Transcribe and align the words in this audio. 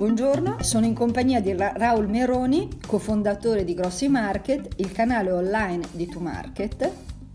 Buongiorno, 0.00 0.62
sono 0.62 0.86
in 0.86 0.94
compagnia 0.94 1.42
di 1.42 1.54
Ra- 1.54 1.74
Raul 1.76 2.08
Meroni, 2.08 2.80
cofondatore 2.86 3.64
di 3.64 3.74
Grossi 3.74 4.08
Market, 4.08 4.76
il 4.76 4.92
canale 4.92 5.30
online 5.30 5.88
di 5.90 6.06
To 6.06 6.20
Market, 6.20 6.90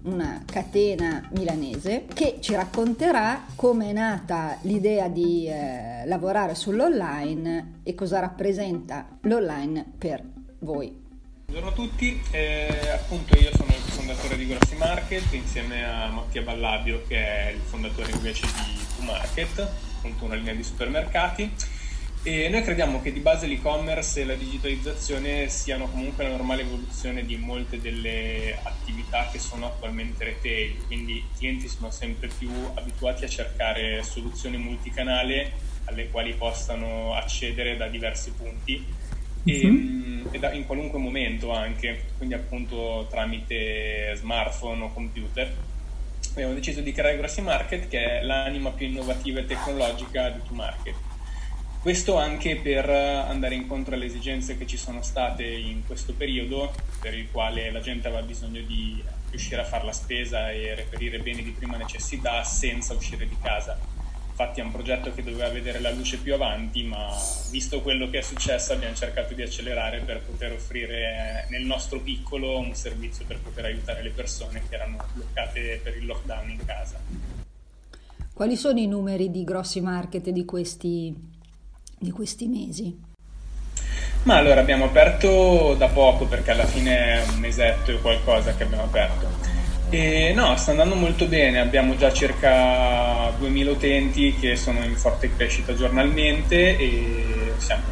una 0.05 0.41
catena 0.44 1.30
milanese, 1.34 2.07
che 2.12 2.39
ci 2.39 2.55
racconterà 2.55 3.46
come 3.55 3.91
è 3.91 3.93
nata 3.93 4.57
l'idea 4.62 5.07
di 5.09 5.48
eh, 5.48 6.07
lavorare 6.07 6.55
sull'online 6.55 7.82
e 7.84 7.93
cosa 7.93 8.20
rappresenta 8.20 9.09
l'online 9.21 9.86
per 10.00 10.23
voi. 10.61 11.04
Buongiorno 11.45 11.70
a 11.70 11.73
tutti, 11.73 12.20
eh, 12.32 12.89
appunto 12.95 13.38
io 13.38 13.52
sono 13.52 13.70
il 13.70 13.91
fondatore 13.91 14.38
di 14.38 14.47
Grossi 14.47 14.75
Market 14.75 15.32
insieme 15.34 15.86
a 15.86 16.07
Mattia 16.07 16.41
Ballabio 16.41 17.04
che 17.07 17.16
è 17.16 17.52
il 17.52 17.61
fondatore 17.61 18.09
invece 18.09 18.47
di 18.47 18.84
To 18.95 19.04
Market, 19.04 19.59
appunto 19.98 20.26
una 20.26 20.34
linea 20.34 20.55
di 20.55 20.63
supermercati 20.63 21.73
e 22.27 22.49
noi 22.49 22.63
crediamo 22.63 23.03
che 23.03 23.13
di 23.13 23.20
base 23.20 23.45
l'e-commerce 23.45 24.21
e 24.21 24.25
la 24.25 24.34
digitalizzazione 24.34 25.47
siano 25.47 25.88
comunque 25.88 26.23
la 26.23 26.31
normale 26.31 26.63
evoluzione 26.63 27.23
di 27.23 27.38
molte 27.38 27.79
delle 27.79 28.57
attività 28.63 29.29
che 29.31 29.38
sono 29.38 29.67
attualmente 29.67 30.23
retail, 30.23 30.88
quindi 30.88 31.17
i 31.17 31.25
clienti 31.38 31.67
sono 31.67 31.91
sempre 31.91 32.27
più 32.35 32.49
abituati 32.73 33.25
a 33.25 33.27
cercare 33.27 34.01
soluzioni 34.01 34.57
multicanale 34.57 35.51
alle 35.84 36.09
quali 36.09 36.34
possano 36.34 37.13
accedere 37.13 37.77
da 37.77 37.88
diversi 37.89 38.31
punti 38.31 38.84
e, 39.43 39.67
uh-huh. 39.67 40.29
e 40.31 40.39
da, 40.39 40.51
in 40.51 40.65
qualunque 40.65 40.98
momento 40.98 41.51
anche, 41.51 42.05
quindi 42.17 42.34
appunto 42.34 43.05
tramite 43.07 44.15
smartphone 44.15 44.81
o 44.81 44.91
computer. 44.91 45.53
Abbiamo 46.31 46.55
deciso 46.55 46.81
di 46.81 46.91
creare 46.91 47.17
Grossi 47.17 47.41
Market 47.41 47.87
che 47.87 48.20
è 48.20 48.23
l'anima 48.23 48.71
più 48.71 48.87
innovativa 48.87 49.41
e 49.41 49.45
tecnologica 49.45 50.29
di 50.29 50.39
2Market 50.39 51.13
questo 51.86 52.18
anche 52.18 52.55
per 52.55 52.90
andare 52.90 53.54
incontro 53.54 53.94
alle 53.94 54.05
esigenze 54.05 54.58
che 54.58 54.66
ci 54.66 54.76
sono 54.76 55.04
state 55.04 55.44
in 55.44 55.86
questo 55.86 56.16
periodo, 56.16 56.74
per 57.00 57.14
il 57.14 57.30
quale 57.30 57.70
la 57.70 57.80
gente 57.80 58.08
aveva 58.08 58.24
bisogno 58.24 58.60
di 58.62 59.04
riuscire 59.30 59.62
a 59.62 59.66
fare 59.66 59.86
la 59.86 59.91
spesa 59.91 60.50
e 60.50 60.74
reperire 60.74 61.20
beni 61.20 61.44
di 61.44 61.52
prima 61.52 61.78
necessità 61.78 62.44
senza 62.44 62.96
uscire 62.96 63.28
di 63.28 63.38
casa. 63.40 63.78
Infatti 64.30 64.62
è 64.62 64.63
un 64.63 64.72
progetto 64.72 65.13
che 65.13 65.22
doveva 65.22 65.47
vedere 65.50 65.80
la 65.80 65.91
luce 65.91 66.18
più 66.18 66.34
avanti, 66.34 66.81
ma 66.81 67.08
visto 67.52 67.81
quello 67.81 68.09
che 68.09 68.18
è 68.18 68.24
successo 68.24 68.74
abbiamo 68.74 68.96
cercato 68.96 69.36
di 69.36 69.44
accelerare 69.44 70.00
per 70.00 70.24
poter 70.24 70.53
offrire 70.53 71.46
nel 71.52 71.66
nostro 71.66 72.00
piccolo 72.00 72.58
un 72.58 72.74
servizio 72.74 73.25
per 73.28 73.38
poter 73.41 73.66
aiutare 73.66 74.02
le 74.02 74.09
persone 74.09 74.63
che 74.68 74.74
erano 74.74 75.06
bloccate 75.13 75.81
per 75.84 75.96
il 75.96 76.08
lockdown 76.08 76.50
in 76.50 76.66
casa. 76.66 77.00
Quali 78.34 78.56
sono 78.56 78.80
i 78.80 78.88
numeri 78.88 79.30
di 79.30 79.44
grossi 79.44 79.81
market 79.81 80.30
di 80.31 80.46
questi 80.46 81.34
di 81.97 82.12
questi 82.12 82.47
mesi? 82.47 83.13
Ma 84.24 84.38
allora 84.38 84.59
abbiamo 84.59 84.85
aperto 84.85 85.75
da 85.78 85.88
poco 85.88 86.25
perché 86.25 86.51
alla 86.51 86.66
fine 86.66 87.22
è 87.22 87.25
un 87.29 87.40
mesetto 87.40 87.91
e 87.91 88.01
qualcosa 88.01 88.56
che 88.56 88.63
abbiamo 88.63 88.84
aperto. 88.84 89.28
E 89.90 90.34
no, 90.34 90.57
sta 90.57 90.72
andando 90.72 90.96
molto 90.96 91.28
bene, 91.28 91.59
abbiamo 91.59 91.96
già 91.96 92.12
circa 92.12 93.31
2000 93.38 93.72
utenti 93.72 94.34
che 94.34 94.56
sono 94.56 94.84
in 94.84 94.96
forte 94.96 95.34
crescita 95.35 95.75
giornalmente 95.75 96.75
e 96.75 97.53
siamo 97.57 97.84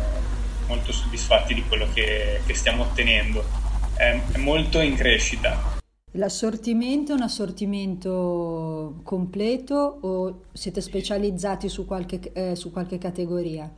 molto 0.68 0.92
soddisfatti 0.92 1.54
di 1.54 1.64
quello 1.68 1.88
che, 1.94 2.42
che 2.46 2.54
stiamo 2.56 2.84
ottenendo. 2.84 3.46
È, 3.94 4.20
è 4.31 4.38
molto 4.38 4.81
in 4.81 4.96
crescita. 4.96 5.72
L'assortimento 6.16 7.12
è 7.12 7.16
un 7.16 7.22
assortimento 7.22 9.00
completo 9.04 10.00
o 10.02 10.42
siete 10.52 10.81
specializzati 10.81 11.70
su 11.70 11.86
qualche, 11.86 12.20
eh, 12.34 12.56
su 12.56 12.72
qualche 12.72 12.98
categoria? 12.98 13.72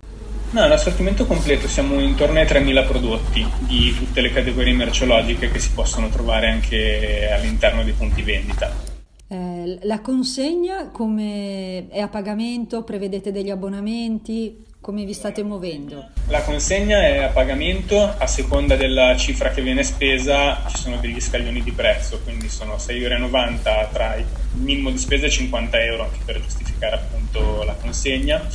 No, 0.51 0.61
è 0.61 0.65
un 0.65 0.71
assortimento 0.71 1.25
completo, 1.25 1.67
siamo 1.67 1.99
intorno 1.99 2.39
ai 2.39 2.45
3.000 2.45 2.87
prodotti 2.87 3.45
di 3.59 3.93
tutte 3.93 4.21
le 4.21 4.31
categorie 4.31 4.73
merceologiche 4.73 5.51
che 5.51 5.59
si 5.59 5.71
possono 5.71 6.07
trovare 6.09 6.49
anche 6.49 7.29
all'interno 7.31 7.83
dei 7.83 7.93
punti 7.93 8.21
vendita. 8.21 8.93
Eh, 9.27 9.79
la 9.81 10.01
consegna 10.01 10.89
come 10.91 11.87
è 11.89 11.99
a 11.99 12.07
pagamento? 12.07 12.83
Prevedete 12.83 13.31
degli 13.31 13.49
abbonamenti? 13.49 14.63
Come 14.79 15.03
vi 15.03 15.13
state 15.13 15.43
muovendo? 15.43 16.09
La 16.27 16.43
consegna 16.43 17.01
è 17.01 17.23
a 17.23 17.29
pagamento, 17.29 17.99
a 18.01 18.27
seconda 18.27 18.75
della 18.75 19.17
cifra 19.17 19.49
che 19.49 19.63
viene 19.63 19.81
spesa 19.81 20.63
ci 20.67 20.77
sono 20.77 20.97
degli 20.97 21.19
scaglioni 21.19 21.63
di 21.63 21.71
prezzo, 21.71 22.21
quindi 22.23 22.49
sono 22.49 22.75
6,90 22.75 22.91
euro 23.01 23.89
tra 23.91 24.15
il 24.15 24.25
minimo 24.53 24.91
di 24.91 24.99
spesa 24.99 25.25
e 25.25 25.31
50 25.31 25.83
euro 25.83 26.03
anche 26.03 26.19
per 26.23 26.39
giustificare 26.39 26.97
appunto 26.97 27.63
la 27.63 27.73
consegna. 27.73 28.47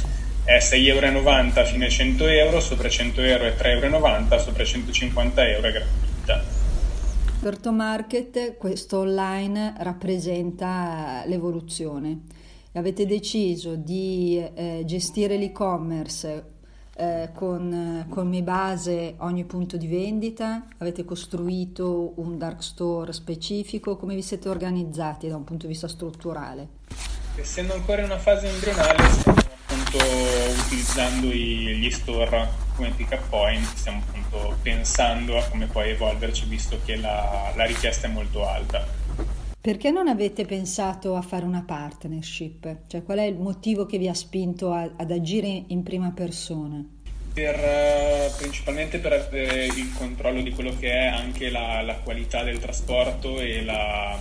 È 0.50 0.58
6,90 0.58 0.82
euro 1.04 1.64
fino 1.64 1.84
a 1.84 1.88
100 1.88 2.26
euro, 2.26 2.58
sopra 2.58 2.88
100 2.88 3.20
euro 3.20 3.44
è 3.44 3.54
3,90 3.56 3.84
euro, 3.84 4.38
sopra 4.40 4.64
150 4.64 5.48
euro 5.48 5.68
è 5.68 5.70
gratuita. 5.70 6.44
Per 7.40 7.58
To 7.58 7.70
Market 7.70 8.56
questo 8.56 8.98
online 8.98 9.74
rappresenta 9.78 11.22
l'evoluzione 11.26 12.22
avete 12.72 13.06
deciso 13.06 13.76
di 13.76 14.44
eh, 14.54 14.82
gestire 14.84 15.36
l'e-commerce 15.36 16.44
eh, 16.96 17.30
con 17.32 18.06
come 18.08 18.42
base 18.42 19.14
ogni 19.18 19.44
punto 19.44 19.76
di 19.76 19.86
vendita, 19.86 20.66
avete 20.78 21.04
costruito 21.04 22.14
un 22.16 22.38
dark 22.38 22.60
store 22.60 23.12
specifico, 23.12 23.96
come 23.96 24.16
vi 24.16 24.22
siete 24.22 24.48
organizzati 24.48 25.28
da 25.28 25.36
un 25.36 25.44
punto 25.44 25.66
di 25.66 25.72
vista 25.72 25.86
strutturale? 25.86 26.66
Essendo 27.36 27.72
ancora 27.72 28.00
in 28.00 28.06
una 28.06 28.18
fase 28.18 28.48
embrionale 28.48 29.49
appunto 29.90 29.98
utilizzando 30.64 31.26
gli 31.26 31.90
store 31.90 32.48
come 32.76 32.90
pick 32.90 33.12
up 33.12 33.28
point, 33.28 33.64
stiamo 33.74 34.02
appunto 34.06 34.56
pensando 34.62 35.36
a 35.36 35.44
come 35.48 35.66
poi 35.66 35.90
evolverci 35.90 36.46
visto 36.46 36.78
che 36.84 36.96
la, 36.96 37.52
la 37.56 37.64
richiesta 37.64 38.06
è 38.06 38.10
molto 38.10 38.46
alta. 38.46 38.86
Perché 39.60 39.90
non 39.90 40.08
avete 40.08 40.46
pensato 40.46 41.16
a 41.16 41.22
fare 41.22 41.44
una 41.44 41.62
partnership? 41.66 42.86
Cioè, 42.86 43.02
qual 43.02 43.18
è 43.18 43.24
il 43.24 43.36
motivo 43.36 43.84
che 43.84 43.98
vi 43.98 44.08
ha 44.08 44.14
spinto 44.14 44.72
a, 44.72 44.88
ad 44.96 45.10
agire 45.10 45.64
in 45.66 45.82
prima 45.82 46.12
persona? 46.12 46.82
Per, 47.32 47.56
uh, 47.56 48.36
principalmente 48.38 48.98
per 48.98 49.12
avere 49.12 49.66
il 49.66 49.92
controllo 49.92 50.40
di 50.40 50.50
quello 50.52 50.74
che 50.78 50.90
è 50.90 51.06
anche 51.06 51.50
la, 51.50 51.82
la 51.82 51.96
qualità 51.96 52.42
del 52.42 52.58
trasporto 52.58 53.38
e 53.38 53.62
la, 53.62 54.18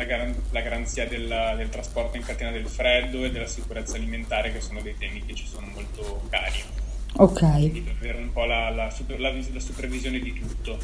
la, 0.00 0.04
gar- 0.04 0.34
la 0.50 0.60
garanzia 0.60 1.06
del, 1.06 1.54
del, 1.56 1.68
trasporto 1.68 2.16
in 2.16 2.22
catena 2.22 2.50
del 2.50 2.66
freddo 2.66 3.24
e 3.24 3.30
della 3.30 3.46
sicurezza 3.46 3.96
alimentare, 3.96 4.52
che 4.52 4.60
sono 4.60 4.80
dei 4.80 4.96
temi 4.96 5.24
che 5.24 5.34
ci 5.34 5.46
sono 5.46 5.66
molto 5.66 6.22
cari. 6.30 6.62
Ok. 7.16 7.40
Quindi 7.40 7.80
per 7.80 7.96
avere 7.98 8.18
un 8.18 8.32
po' 8.32 8.44
la, 8.44 8.70
la 8.70 8.90
supervisione 8.90 10.18
di 10.18 10.32
tutto. 10.32 10.78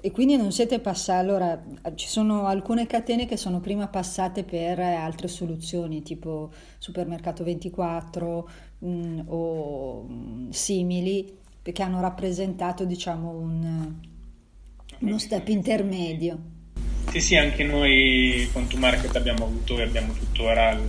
E 0.00 0.10
quindi 0.12 0.36
non 0.36 0.52
siete 0.52 0.78
passati, 0.78 1.18
allora 1.18 1.60
ci 1.96 2.06
sono 2.06 2.46
alcune 2.46 2.86
catene 2.86 3.26
che 3.26 3.36
sono 3.36 3.60
prima 3.60 3.88
passate 3.88 4.44
per 4.44 4.78
altre 4.78 5.26
soluzioni 5.26 6.02
tipo 6.02 6.52
Supermercato 6.78 7.42
24 7.42 8.48
mh, 8.78 8.88
mm, 8.88 9.20
o 9.26 10.02
mh, 10.02 10.12
mm, 10.12 10.50
simili 10.50 11.38
che 11.62 11.82
hanno 11.82 12.00
rappresentato 12.00 12.84
diciamo 12.84 13.30
un, 13.30 13.94
uno 15.00 15.18
step 15.18 15.48
intermedio. 15.48 16.54
Sì, 17.16 17.22
sì, 17.22 17.36
anche 17.36 17.64
noi 17.64 18.46
con 18.52 18.66
To 18.66 18.76
Market 18.76 19.16
abbiamo 19.16 19.46
avuto 19.46 19.78
e 19.78 19.84
abbiamo 19.84 20.12
tuttora, 20.12 20.72
il, 20.72 20.86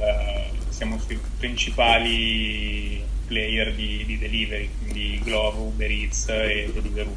siamo 0.67 0.99
sui 0.99 1.17
principali 1.38 3.01
player 3.27 3.73
di, 3.73 4.03
di 4.05 4.17
delivery, 4.17 4.69
quindi 4.77 5.21
Glovo, 5.23 5.61
Uber 5.61 5.89
Eats 5.89 6.27
e 6.27 6.69
Deliveroo 6.73 7.13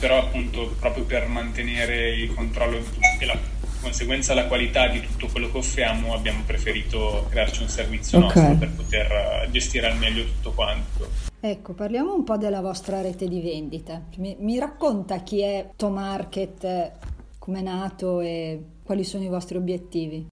però 0.00 0.18
appunto 0.18 0.74
proprio 0.80 1.04
per 1.04 1.28
mantenere 1.28 2.10
il 2.10 2.34
controllo 2.34 2.80
e 3.20 3.24
la 3.24 3.38
conseguenza 3.80 4.34
la 4.34 4.46
qualità 4.46 4.88
di 4.88 5.00
tutto 5.00 5.28
quello 5.28 5.50
che 5.50 5.58
offriamo 5.58 6.12
abbiamo 6.12 6.42
preferito 6.44 7.26
crearci 7.30 7.62
un 7.62 7.68
servizio 7.68 8.18
okay. 8.18 8.42
nostro 8.42 8.58
per 8.58 8.70
poter 8.74 9.48
gestire 9.52 9.86
al 9.86 9.96
meglio 9.96 10.24
tutto 10.24 10.50
quanto. 10.52 11.08
Ecco, 11.40 11.72
parliamo 11.72 12.14
un 12.14 12.24
po' 12.24 12.36
della 12.36 12.60
vostra 12.60 13.00
rete 13.00 13.28
di 13.28 13.40
vendita. 13.40 14.02
Mi, 14.16 14.36
mi 14.40 14.58
racconta 14.58 15.22
chi 15.22 15.40
è 15.40 15.68
Tomarket, 15.76 17.16
come 17.48 17.60
è 17.60 17.62
nato 17.62 18.20
e 18.20 18.60
quali 18.82 19.04
sono 19.04 19.24
i 19.24 19.28
vostri 19.28 19.56
obiettivi? 19.56 20.26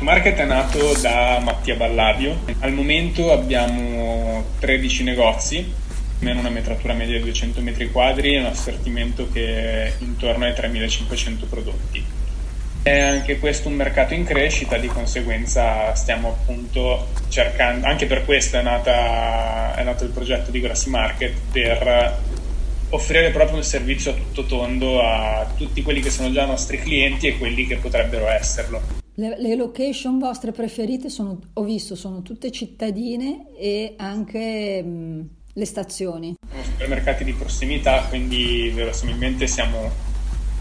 Market 0.00 0.38
è 0.38 0.46
nato 0.46 0.94
da 1.02 1.38
Mattia 1.44 1.74
Balladio. 1.74 2.34
Al 2.60 2.72
momento 2.72 3.30
abbiamo 3.30 4.42
13 4.60 5.04
negozi 5.04 5.70
meno 6.20 6.40
una 6.40 6.48
metratura 6.48 6.94
media 6.94 7.18
di 7.18 7.24
200 7.24 7.60
metri 7.60 7.90
quadri 7.90 8.36
e 8.36 8.38
un 8.38 8.46
assortimento 8.46 9.28
che 9.30 9.84
è 9.84 9.92
intorno 9.98 10.46
ai 10.46 10.54
3500 10.54 11.44
prodotti. 11.44 12.02
È 12.80 13.00
anche 13.00 13.38
questo 13.38 13.68
un 13.68 13.74
mercato 13.74 14.14
in 14.14 14.24
crescita, 14.24 14.78
di 14.78 14.86
conseguenza 14.86 15.94
stiamo 15.94 16.28
appunto 16.28 17.08
cercando, 17.28 17.86
anche 17.86 18.06
per 18.06 18.24
questo 18.24 18.56
è, 18.56 18.62
nata, 18.62 19.74
è 19.74 19.82
nato 19.82 20.04
il 20.04 20.10
progetto 20.10 20.50
di 20.50 20.60
Grossi 20.60 20.88
Market, 20.88 21.34
per 21.52 22.18
offrire 22.90 23.30
proprio 23.30 23.56
un 23.56 23.64
servizio 23.64 24.12
a 24.12 24.14
tutto 24.14 24.44
tondo 24.44 25.00
a 25.00 25.50
tutti 25.56 25.82
quelli 25.82 26.00
che 26.00 26.10
sono 26.10 26.30
già 26.30 26.44
nostri 26.46 26.78
clienti 26.78 27.26
e 27.26 27.38
quelli 27.38 27.66
che 27.66 27.76
potrebbero 27.76 28.28
esserlo. 28.28 28.80
Le, 29.14 29.36
le, 29.38 29.54
location 29.56 30.18
vostre 30.18 30.52
preferite 30.52 31.08
sono, 31.08 31.38
ho 31.54 31.62
visto, 31.62 31.94
sono 31.94 32.20
tutte 32.22 32.50
cittadine 32.50 33.46
e 33.58 33.94
anche 33.96 34.82
mh, 34.82 35.28
le 35.54 35.64
stazioni. 35.64 36.34
Sono 36.48 36.62
supermercati 36.62 37.24
di 37.24 37.32
prossimità, 37.32 38.04
quindi 38.08 38.70
verosimilmente 38.74 39.46
siamo 39.46 39.90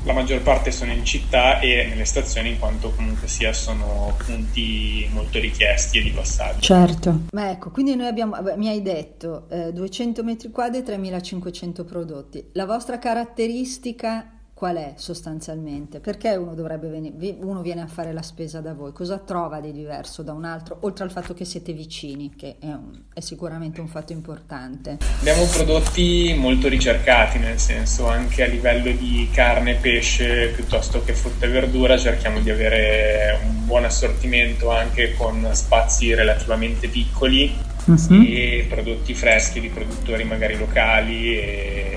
la 0.06 0.14
maggior 0.14 0.42
parte 0.42 0.72
sono 0.72 0.92
in 0.92 1.04
città 1.04 1.60
e 1.60 1.88
nelle 1.90 2.06
stazioni 2.06 2.50
in 2.50 2.60
quanto 2.60 2.92
comunque 2.92 3.28
sia 3.28 3.52
sono 3.54 4.16
punti 4.24 5.08
molto 5.12 5.40
richiesti 5.40 5.98
e 5.98 6.04
di 6.04 6.12
passaggio. 6.12 6.62
Certo. 6.62 7.22
Ma 7.32 7.50
ecco, 7.50 7.72
quindi 7.72 7.96
noi 7.96 8.08
abbiamo, 8.08 8.38
mi 8.56 8.68
hai 8.68 8.84
detto, 8.84 9.48
eh, 9.50 9.74
200 9.74 10.24
metri 10.24 10.52
quadri 10.52 10.80
e 10.80 10.84
3500 10.84 11.84
prodotti. 11.86 12.50
La 12.54 12.66
vostra 12.66 13.00
caratteristica 13.00 14.35
qual 14.56 14.78
è 14.78 14.94
sostanzialmente? 14.96 16.00
Perché 16.00 16.34
uno, 16.38 16.56
dovrebbe 16.56 16.88
venire, 16.88 17.36
uno 17.42 17.62
viene 17.62 17.82
a 17.82 17.88
fare 17.88 18.14
la 18.14 18.22
spesa 18.22 18.62
da 18.62 18.74
voi? 18.74 18.94
Cosa 18.94 19.18
trova 19.18 19.60
di 19.60 19.74
diverso 19.74 20.24
da 20.24 20.32
un 20.32 20.46
altro, 20.46 20.78
oltre 20.82 21.04
al 21.04 21.12
fatto 21.12 21.34
che 21.34 21.44
siete 21.44 21.74
vicini, 21.74 22.34
che 22.38 22.56
è, 22.62 22.68
un, 22.68 23.02
è 23.14 23.20
sicuramente 23.20 23.82
un 23.82 23.90
fatto 23.90 24.14
importante? 24.14 24.98
Abbiamo 25.20 25.44
prodotti 25.44 26.34
molto 26.38 26.70
ricercati, 26.70 27.38
nel 27.38 27.60
senso 27.60 28.08
anche 28.08 28.44
a 28.44 28.48
livello 28.48 28.90
di 28.92 29.28
carne, 29.30 29.76
pesce, 29.76 30.54
piuttosto 30.56 31.04
che 31.04 31.14
frutta 31.14 31.48
e 31.48 31.50
verdura, 31.50 31.98
cerchiamo 31.98 32.40
di 32.40 32.50
avere 32.50 33.38
un 33.44 33.66
buon 33.66 33.84
assortimento 33.84 34.72
anche 34.72 35.16
con 35.16 35.50
spazi 35.52 36.14
relativamente 36.14 36.88
piccoli 36.88 37.54
uh-huh. 37.88 38.24
e 38.26 38.66
prodotti 38.70 39.14
freschi 39.14 39.60
di 39.60 39.68
produttori 39.68 40.24
magari 40.24 40.58
locali 40.58 41.38
e 41.38 41.95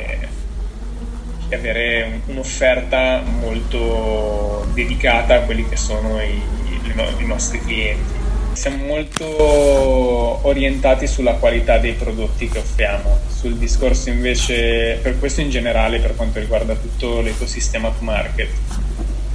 e 1.49 1.55
avere 1.55 2.21
un'offerta 2.27 3.23
molto 3.23 4.67
dedicata 4.75 5.37
a 5.37 5.41
quelli 5.41 5.69
che 5.69 5.77
sono 5.77 6.21
i, 6.21 6.41
i 7.19 7.27
nostri 7.27 7.61
clienti. 7.61 8.17
Siamo 8.53 8.85
molto 8.87 10.47
orientati 10.47 11.07
sulla 11.07 11.35
qualità 11.35 11.79
dei 11.79 11.93
prodotti 11.93 12.49
che 12.49 12.59
offriamo, 12.59 13.19
sul 13.29 13.57
discorso 13.57 14.11
invece, 14.11 14.99
per 15.01 15.19
questo 15.19 15.41
in 15.41 15.51
generale 15.51 16.01
per 16.01 16.17
quanto 16.17 16.41
riguarda 16.41 16.75
tutto 16.75 17.21
l'ecosistema 17.21 17.89
to 17.91 18.03
market, 18.03 18.49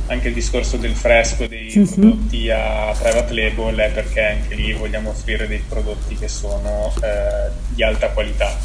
anche 0.08 0.28
il 0.28 0.34
discorso 0.34 0.76
del 0.76 0.94
fresco 0.94 1.48
dei 1.48 1.72
mm-hmm. 1.74 1.86
prodotti 1.86 2.50
a 2.50 2.94
private 3.00 3.34
label 3.34 3.76
è 3.78 3.92
perché 3.92 4.26
anche 4.26 4.56
lì 4.56 4.74
vogliamo 4.74 5.12
offrire 5.12 5.48
dei 5.48 5.64
prodotti 5.68 6.16
che 6.18 6.28
sono 6.28 6.94
eh, 7.02 7.50
di 7.70 7.82
alta 7.82 8.10
qualità. 8.10 8.58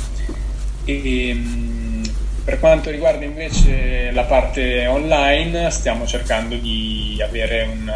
E, 0.84 1.40
per 2.48 2.60
quanto 2.60 2.88
riguarda 2.88 3.26
invece 3.26 4.10
la 4.10 4.22
parte 4.22 4.86
online, 4.86 5.70
stiamo 5.70 6.06
cercando 6.06 6.56
di 6.56 7.22
avere 7.22 7.64
un... 7.64 7.92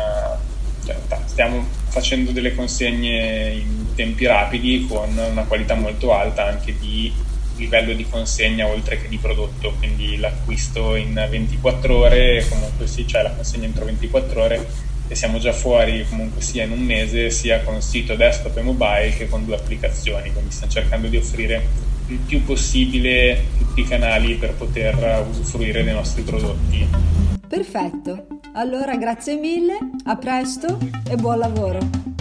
Cioè, 0.84 0.94
stiamo 1.24 1.64
facendo 1.88 2.32
delle 2.32 2.54
consegne 2.54 3.52
in 3.52 3.94
tempi 3.94 4.26
rapidi 4.26 4.84
con 4.86 5.08
una 5.16 5.44
qualità 5.44 5.74
molto 5.74 6.12
alta 6.12 6.44
anche 6.44 6.76
di 6.78 7.10
livello 7.56 7.94
di 7.94 8.06
consegna 8.06 8.66
oltre 8.66 9.00
che 9.00 9.08
di 9.08 9.16
prodotto, 9.16 9.72
quindi 9.78 10.18
l'acquisto 10.18 10.96
in 10.96 11.14
24 11.14 11.96
ore, 11.96 12.46
comunque 12.46 12.86
sì, 12.86 13.06
cioè 13.06 13.22
la 13.22 13.30
consegna 13.30 13.64
entro 13.64 13.86
24 13.86 14.42
ore 14.42 14.66
e 15.08 15.14
siamo 15.14 15.38
già 15.38 15.54
fuori 15.54 16.04
comunque 16.06 16.42
sia 16.42 16.64
in 16.64 16.72
un 16.72 16.80
mese 16.80 17.30
sia 17.30 17.62
con 17.62 17.80
sito 17.80 18.16
desktop 18.16 18.54
e 18.58 18.60
mobile 18.60 19.14
che 19.16 19.30
con 19.30 19.46
due 19.46 19.54
applicazioni, 19.54 20.30
quindi 20.30 20.52
stiamo 20.52 20.70
cercando 20.70 21.08
di 21.08 21.16
offrire 21.16 21.91
il 22.12 22.18
più 22.18 22.44
possibile 22.44 23.44
tutti 23.58 23.80
i 23.80 23.84
canali 23.84 24.34
per 24.34 24.54
poter 24.54 25.26
usufruire 25.28 25.82
dei 25.82 25.94
nostri 25.94 26.22
prodotti. 26.22 26.86
Perfetto, 27.48 28.26
allora 28.54 28.96
grazie 28.96 29.36
mille, 29.36 29.78
a 30.04 30.16
presto 30.16 30.78
e 31.08 31.16
buon 31.16 31.38
lavoro. 31.38 32.11